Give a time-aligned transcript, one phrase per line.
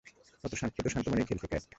[0.43, 1.63] ওতো শান্ত মনেই খেলছে, ক্যাট।